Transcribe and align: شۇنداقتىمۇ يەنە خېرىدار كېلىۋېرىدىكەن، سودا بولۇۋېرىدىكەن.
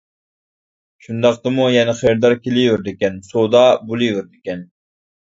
شۇنداقتىمۇ 1.07 1.67
يەنە 1.75 1.93
خېرىدار 1.99 2.35
كېلىۋېرىدىكەن، 2.45 3.19
سودا 3.27 3.61
بولۇۋېرىدىكەن. 3.91 4.65